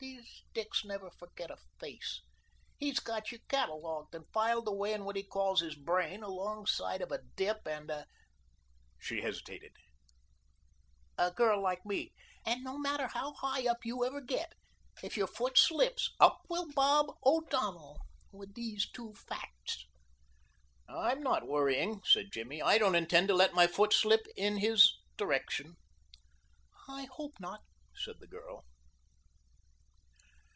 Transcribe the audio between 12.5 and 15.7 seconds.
no matter how high up you ever get if your foot